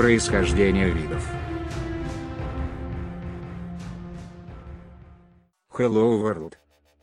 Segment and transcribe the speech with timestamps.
[0.00, 1.22] происхождения видов.
[5.76, 6.54] Hello World.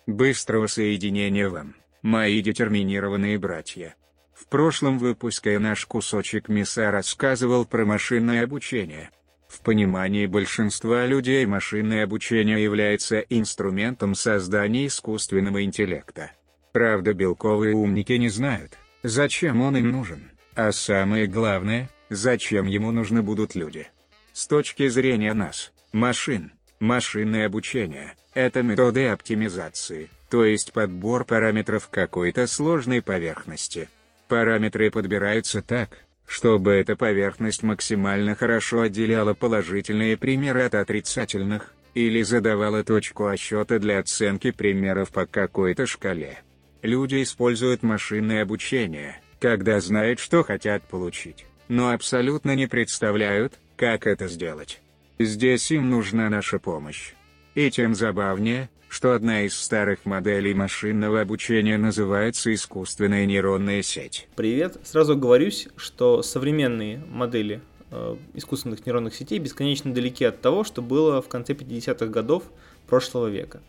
[0.07, 3.95] Быстрого соединения вам, мои детерминированные братья.
[4.33, 9.11] В прошлом выпуске наш кусочек мяса рассказывал про машинное обучение.
[9.47, 16.31] В понимании большинства людей машинное обучение является инструментом создания искусственного интеллекта.
[16.73, 23.21] Правда белковые умники не знают, зачем он им нужен, а самое главное, зачем ему нужны
[23.21, 23.87] будут люди.
[24.33, 32.47] С точки зрения нас, машин, машинное обучение– это методы оптимизации, то есть подбор параметров какой-то
[32.47, 33.89] сложной поверхности.
[34.27, 35.89] Параметры подбираются так,
[36.27, 43.97] чтобы эта поверхность максимально хорошо отделяла положительные примеры от отрицательных, или задавала точку отсчета для
[43.97, 46.37] оценки примеров по какой-то шкале.
[46.83, 54.27] Люди используют машинное обучение, когда знают, что хотят получить, но абсолютно не представляют, как это
[54.27, 54.81] сделать.
[55.19, 57.13] Здесь им нужна наша помощь.
[57.55, 64.27] И тем забавнее, что одна из старых моделей машинного обучения называется искусственная нейронная сеть.
[64.35, 70.81] Привет, сразу говорюсь, что современные модели э, искусственных нейронных сетей бесконечно далеки от того, что
[70.81, 72.43] было в конце 50-х годов
[72.87, 73.61] прошлого века.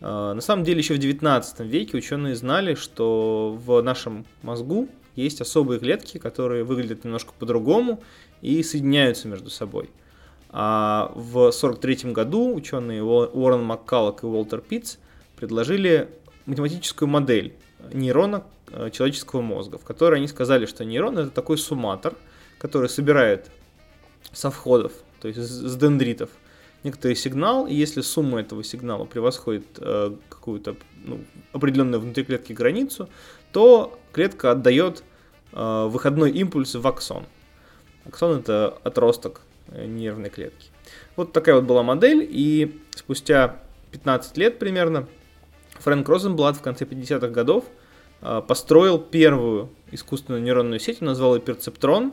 [0.00, 5.40] Э, на самом деле еще в 19 веке ученые знали, что в нашем мозгу есть
[5.40, 8.02] особые клетки, которые выглядят немножко по-другому
[8.42, 9.90] и соединяются между собой–
[10.58, 14.96] а в 1943 году ученые Уоррен Маккаллок и Уолтер Питц
[15.36, 16.08] предложили
[16.46, 17.54] математическую модель
[17.92, 22.14] нейрона э, человеческого мозга, в которой они сказали, что нейрон это такой сумматор,
[22.58, 23.50] который собирает
[24.32, 26.30] со входов, то есть с дендритов,
[26.86, 31.20] некоторый сигнал, и если сумма этого сигнала превосходит э, какую-то ну,
[31.52, 33.08] определенную внутри клетки границу,
[33.52, 35.04] то клетка отдает
[35.52, 37.26] э, выходной импульс в аксон.
[38.04, 40.68] Аксон это отросток Э, нервной клетки.
[41.16, 43.56] Вот такая вот была модель, и спустя
[43.90, 45.08] 15 лет примерно
[45.80, 47.64] Фрэнк Розенблат в конце 50-х годов
[48.20, 52.12] э, построил первую искусственную нейронную сеть, он назвал ее перцептрон,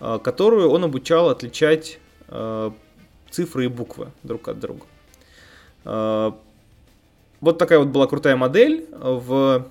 [0.00, 1.98] э, которую он обучал отличать
[3.32, 4.84] цифры и буквы друг от друга.
[5.84, 8.86] Вот такая вот была крутая модель.
[8.92, 9.66] В,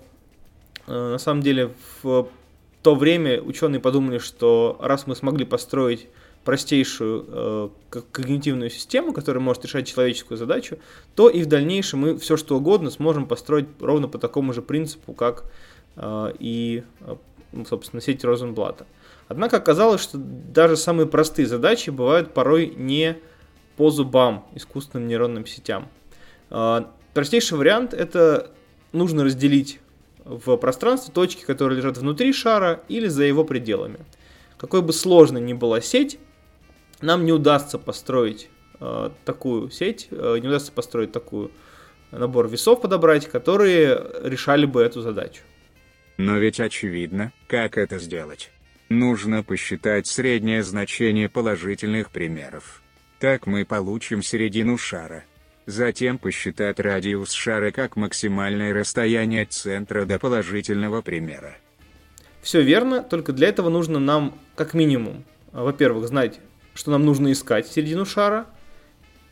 [0.88, 1.72] на самом деле
[2.04, 2.28] в
[2.82, 6.08] то время ученые подумали, что раз мы смогли построить
[6.44, 7.70] простейшую э,
[8.12, 10.80] когнитивную систему, которая может решать человеческую задачу,
[11.16, 15.14] то и в дальнейшем мы все что угодно сможем построить ровно по такому же принципу,
[15.14, 15.44] как
[15.98, 17.16] э, и, э,
[17.52, 18.88] ну, собственно, сеть Розенблата.
[19.28, 23.18] Однако оказалось, что даже самые простые задачи бывают порой не
[23.78, 25.90] по зубам искусственным нейронным сетям.
[26.50, 26.84] Э,
[27.14, 28.52] простейший вариант это
[28.92, 29.80] нужно разделить
[30.24, 34.00] в пространстве точки, которые лежат внутри шара или за его пределами.
[34.58, 36.20] Какой бы сложной ни была сеть,
[37.02, 38.50] нам не удастся построить
[38.80, 41.52] э, такую сеть, э, не удастся построить такую
[42.12, 45.42] набор весов подобрать, которые решали бы эту задачу.
[46.18, 48.52] Но ведь очевидно, как это сделать.
[48.90, 52.82] Нужно посчитать среднее значение положительных примеров.
[53.22, 55.24] Так мы получим середину шара.
[55.68, 61.56] Затем посчитать радиус шара как максимальное расстояние от центра до положительного примера.
[62.42, 66.40] Все верно, только для этого нужно нам как минимум, во-первых, знать
[66.74, 68.48] что нам нужно искать середину шара,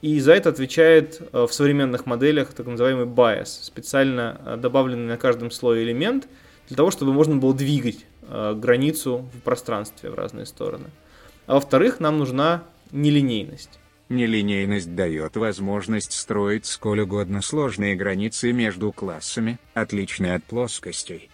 [0.04, 5.18] и за это отвечает э, в современных моделях так называемый bias, специально э, добавленный на
[5.18, 6.28] каждом слое элемент,
[6.68, 10.90] для того, чтобы можно было двигать э, границу в пространстве в разные стороны.
[11.48, 13.80] А во-вторых, нам нужна нелинейность.
[14.10, 21.30] Нелинейность дает возможность строить сколь угодно сложные границы между классами, отличные от плоскостей.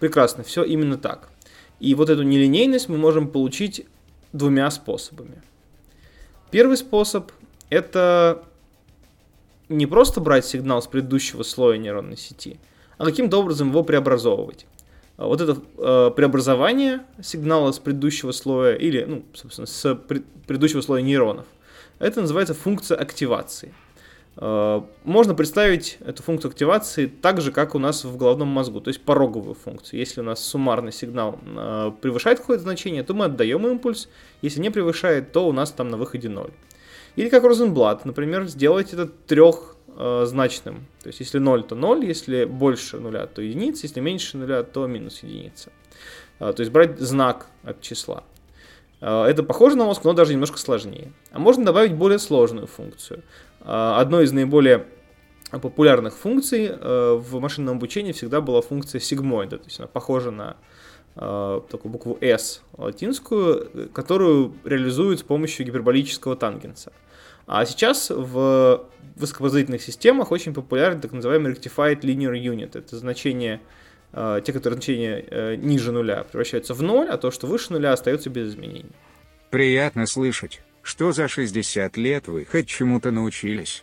[0.00, 1.28] Прекрасно, все именно так.
[1.80, 3.86] И вот эту нелинейность мы можем получить
[4.32, 5.42] двумя способами.
[6.50, 7.30] Первый способ–
[7.70, 8.42] это
[9.68, 12.58] не просто брать сигнал с предыдущего слоя нейронной сети,
[12.96, 14.66] а каким-то образом его преобразовывать.
[15.18, 19.94] А вот это э, преобразование сигнала с предыдущего слоя или, ну, собственно, с
[20.46, 21.44] предыдущего слоя нейронов,
[21.98, 23.74] это называется функция активации–
[24.40, 28.88] Э, можно представить эту функцию активации так же, как у нас в головном мозгу, то
[28.88, 29.98] есть пороговую функцию.
[29.98, 34.08] Если у нас суммарный сигнал э, превышает какое-то значение, то мы отдаем импульс,
[34.40, 36.50] если не превышает, то у нас там на выходе 0.
[37.16, 39.08] Или как Розенблат, например, сделать это
[39.98, 40.86] трехзначным.
[41.02, 44.86] То есть если 0, то 0, если больше нуля, то единица, если меньше нуля, то
[44.86, 45.70] минус единица.
[46.38, 48.22] Э, то есть брать знак от числа.
[49.00, 51.12] Это похоже на мозг, но даже немножко сложнее.
[51.30, 53.22] А можно добавить более сложную функцию.
[53.60, 54.86] А, одной из наиболее
[55.52, 60.56] популярных функций э, в машинном обучении всегда была функция сигмоида, то есть она похожа на
[61.14, 66.92] такую букву S латинскую, которую реализуют с помощью гиперболического тангенса.
[67.48, 68.84] А сейчас в
[69.16, 72.78] высокопозвонительных системах очень популярен так называемый Rectified Linear Unit.
[72.78, 73.60] Это значение,
[74.12, 78.50] те, которые значения ниже нуля превращаются в ноль, а то, что выше нуля, остается без
[78.50, 78.92] изменений.
[79.50, 83.82] Приятно слышать, что за 60 лет вы хоть чему-то научились.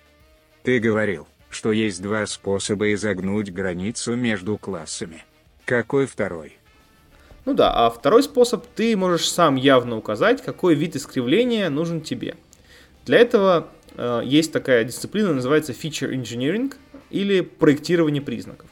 [0.61, 5.23] Ты говорил, что есть два способа изогнуть границу между классами.
[5.65, 6.59] Какой второй?
[7.45, 12.35] Ну да, а второй способ ты можешь сам явно указать, какой вид искривления нужен тебе.
[13.05, 16.73] Для этого э, есть такая дисциплина, называется Feature Engineering
[17.11, 18.69] или проектирование признаков.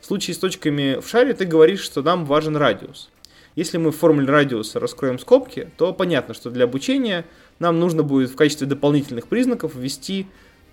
[0.00, 3.10] В случае с точками в шаре ты говоришь, что нам важен радиус.
[3.56, 7.26] Если мы в формуле радиуса раскроем скобки, то понятно, что для обучения
[7.58, 10.26] нам нужно будет в качестве дополнительных признаков ввести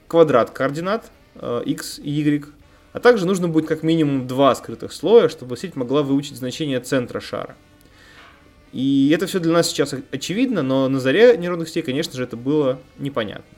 [0.07, 2.45] квадрат координат э, x и y,
[2.93, 7.19] а также нужно будет как минимум два скрытых слоя, чтобы сеть могла выучить значение центра
[7.19, 7.55] шара.
[8.77, 12.37] И это все для нас сейчас очевидно, но на заре нейронных сетей, конечно же, это
[12.37, 13.57] было непонятно.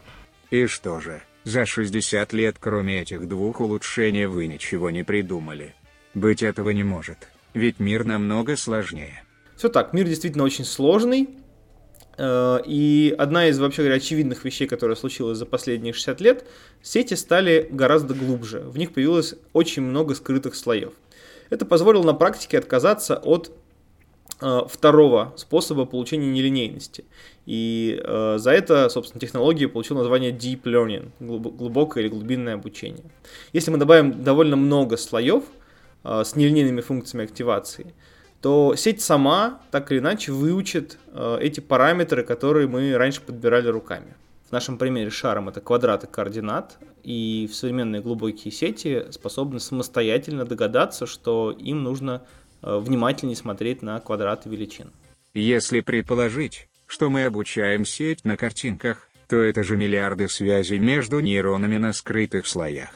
[0.50, 5.76] И что же, за 60 лет кроме этих двух улучшений вы ничего не придумали?
[6.14, 9.24] Быть этого не может, ведь мир намного сложнее.
[9.58, 11.28] Все так, мир действительно очень сложный,
[12.20, 16.46] Э, и одна из, вообще говоря, очевидных вещей, которая случилась за последние 60 лет,
[16.82, 18.60] сети стали гораздо глубже.
[18.60, 20.92] В них появилось очень много скрытых слоев.
[21.50, 23.52] Это позволило на практике отказаться от
[24.40, 27.04] второго способа получения нелинейности.
[27.46, 33.04] И э, за это, собственно, технология получила название Deep Learning, глубокое или глубинное обучение.
[33.54, 35.44] Если мы добавим довольно много слоев
[36.04, 37.94] э, с нелинейными функциями активации,
[38.42, 44.16] то сеть сама так или иначе выучит э, эти параметры, которые мы раньше подбирали руками.
[44.48, 51.52] В нашем примере шаром это квадраты координат, и современные глубокие сети способны самостоятельно догадаться, что
[51.52, 54.92] им нужно э, внимательнее смотреть на квадраты величин.
[55.34, 61.78] Если предположить, что мы обучаем сеть на картинках, то это же миллиарды связей между нейронами
[61.78, 62.90] на скрытых слоях.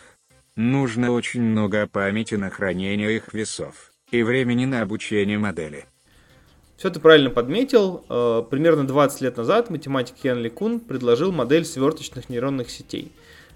[0.56, 5.86] Нужно очень много памяти на хранение их весов и времени на обучение модели.
[6.78, 8.04] Все ты правильно подметил.
[8.10, 13.12] Э, примерно 20 лет назад математик Ян Ли Кун предложил модель сверточных нейронных сетей.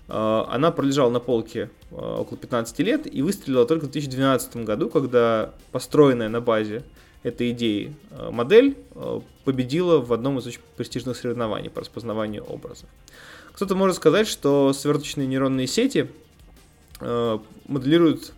[0.08, 4.90] Э, она пролежала на полке э, около 15 лет и выстрелила только в 2012 году,
[4.90, 6.84] когда построенная на базе
[7.24, 7.94] этой идеи
[8.32, 8.78] модель
[9.44, 12.88] победила в одном из очень престижных соревнований по распознаванию образов.
[13.54, 16.10] Кто-то может сказать, что сверточные нейронные сети
[17.02, 18.32] моделируют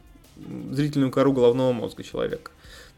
[0.71, 2.51] зрительную кору головного мозга человека.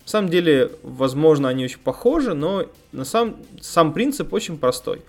[0.04, 5.02] На самом деле, возможно, они очень похожи, но на сам, сам принцип очень простой.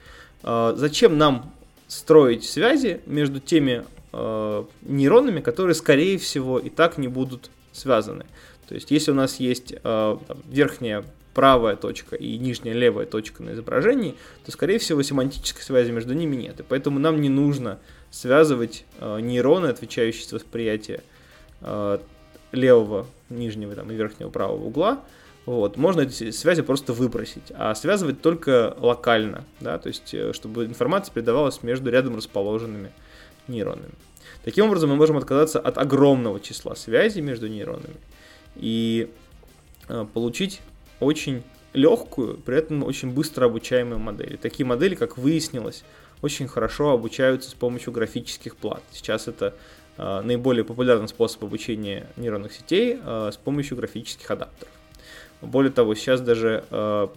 [0.42, 1.52] Э, зачем нам
[1.92, 8.24] строить связи между теми э, нейронами, которые, скорее всего, и так не будут связаны?
[8.66, 10.16] То есть, если у нас есть э,
[10.48, 11.04] верхняя
[11.34, 16.36] правая точка и нижняя левая точка на изображении, то, скорее всего, семантической связи между ними
[16.36, 16.60] нет.
[16.60, 17.78] И поэтому нам не нужно
[18.10, 21.02] связывать э, нейроны, отвечающие за восприятие
[21.60, 21.98] э,
[22.52, 25.02] левого нижнего там, и верхнего правого угла,
[25.44, 30.66] вот, можно эти связи просто выбросить, а связывать только локально, да, то есть, э, чтобы
[30.66, 32.92] информация передавалась между рядом расположенными
[33.48, 33.92] нейронами.
[34.44, 37.96] Таким образом, мы можем отказаться от огромного числа связей между нейронами
[38.56, 39.10] и
[39.88, 40.60] э, получить
[41.00, 44.38] очень легкую, при этом очень быстро обучаемую модель.
[44.38, 45.82] такие модели, как выяснилось,
[46.20, 48.82] очень хорошо обучаются с помощью графических плат.
[48.92, 49.54] Сейчас это
[49.98, 54.72] Э, наиболее популярный способ обучения нейронных сетей с помощью графических адаптеров.
[55.42, 57.08] Более того, сейчас даже э,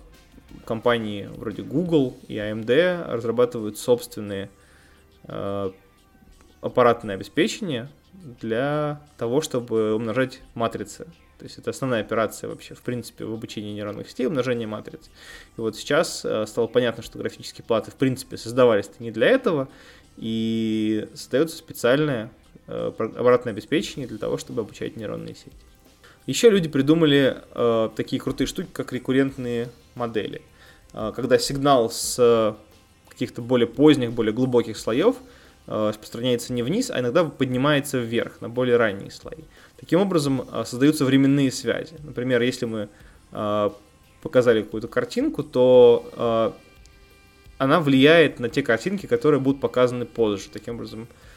[0.66, 4.50] компании вроде Google и AMD разрабатывают собственные
[6.62, 11.06] аппаратное обеспечение для того, чтобы умножать матрицы.
[11.40, 15.10] То есть это основная операция вообще, в принципе, в обучении нейронных сетей, умножение матриц.
[15.58, 19.68] И вот сейчас стало понятно, что графические платы, в принципе, создавались не для этого,
[20.18, 22.30] и создается специальное
[22.68, 25.52] Э, обратное обеспечение для того, чтобы обучать нейронные сети.
[26.26, 30.42] Еще люди придумали э, такие крутые штуки, как рекуррентные модели.
[30.94, 32.56] Э, когда сигнал с
[33.10, 35.16] каких-то более поздних, более глубоких слоев
[35.68, 39.44] э, распространяется не вниз, а иногда поднимается вверх, на более ранние слои.
[39.78, 41.96] Таким образом э, создаются временные связи.
[42.04, 42.90] Например, если мы
[43.32, 43.70] э,
[44.22, 46.52] показали какую-то картинку, то э,
[47.58, 50.50] она влияет на те картинки, которые будут показаны позже.
[50.52, 51.35] Таким образом, а,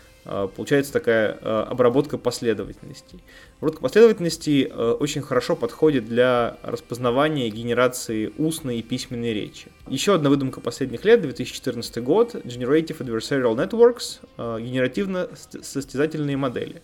[0.55, 3.21] получается такая а, обработка последовательностей.
[3.59, 9.69] Обработка последовательностей а, очень хорошо подходит для распознавания и генерации устной и письменной речи.
[9.87, 14.21] Еще одна выдумка последних лет, 2014 год, Generative Adversarial Networks,
[14.61, 16.83] генеративно-состязательные модели.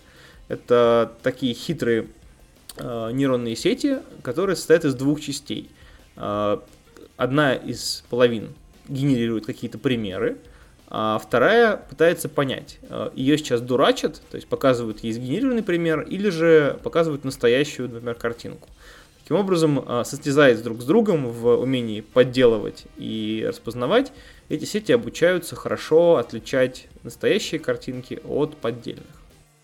[0.49, 2.09] Это такие хитрые
[2.77, 5.71] э, нейронные сети, которые состоят из двух частей.
[6.17, 6.59] Э,
[7.17, 8.55] одна из половин
[8.89, 10.37] генерирует какие-то примеры,
[10.89, 12.79] а вторая пытается понять.
[12.83, 18.15] Э, Ее сейчас дурачат, то есть показывают ей сгенерированный пример, или же показывают настоящую, например,
[18.15, 18.69] картинку.
[19.23, 24.13] Таким образом, э, состязаясь друг с другом в умении подделывать и распознавать,
[24.51, 29.07] эти сети обучаются хорошо отличать настоящие картинки от поддельных.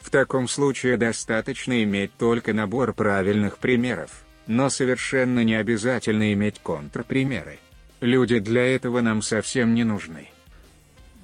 [0.00, 7.58] В таком случае достаточно иметь только набор правильных примеров, но совершенно не обязательно иметь контрпримеры.
[8.00, 10.28] Люди для этого нам совсем не нужны.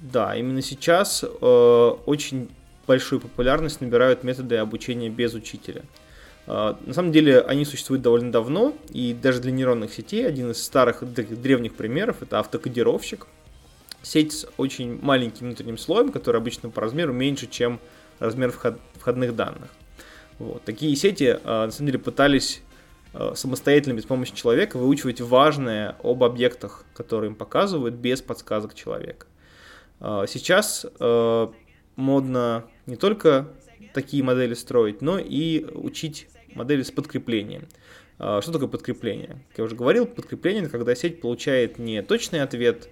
[0.01, 1.27] Да, именно сейчас э,
[2.05, 2.49] очень
[2.85, 5.83] большую популярность набирают методы обучения без учителя.
[6.45, 10.63] Э, на самом деле они существуют довольно давно, и даже для нейронных сетей один из
[10.63, 13.27] старых древних примеров это автокодировщик.
[14.03, 17.79] Сеть с очень маленьким внутренним слоем, который обычно по размеру меньше, чем
[18.19, 19.69] размер вход, входных данных.
[20.39, 20.63] Вот.
[20.63, 22.61] Такие сети э, на самом деле пытались
[23.13, 29.25] э, самостоятельно, без помощи человека, выучивать важное об объектах, которые им показывают, без подсказок человека.
[29.99, 31.47] Э, сейчас э,
[31.95, 33.47] модно не только
[33.93, 37.67] такие модели строить, но и учить модели с подкреплением.
[38.19, 39.39] Э, что такое подкрепление?
[39.49, 42.89] Как я уже говорил, подкрепление это когда сеть получает не точный ответ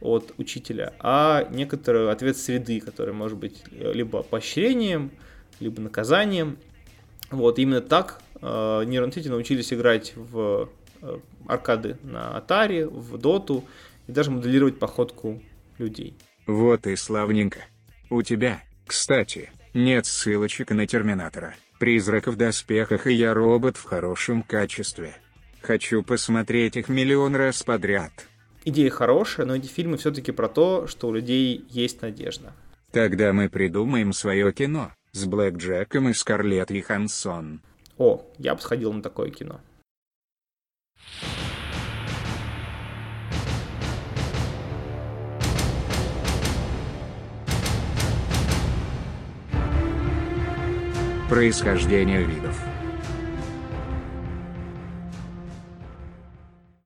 [0.00, 5.10] от учителя, а некоторый ответ среды, который может быть либо поощрением,
[5.60, 6.58] либо наказанием.
[7.30, 10.68] Вот именно так э, нейронные сети научились играть в
[11.00, 13.64] э, аркады на Atari, в Доту
[14.06, 15.42] и даже моделировать походку
[15.78, 16.14] людей.
[16.46, 17.60] Вот и славненько.
[18.10, 24.42] У тебя, кстати, нет ссылочек на Терминатора, Призрака в доспехах и Я робот в хорошем
[24.42, 25.16] качестве.
[25.60, 28.12] Хочу посмотреть их миллион раз подряд.
[28.64, 32.52] Идея хорошая, но эти фильмы все-таки про то, что у людей есть надежда.
[32.92, 37.60] Тогда мы придумаем свое кино с Блэк Джеком и Скарлетт Йоханссон.
[37.98, 39.60] О, я бы сходил на такое кино.
[51.34, 52.63] Происхождение видов.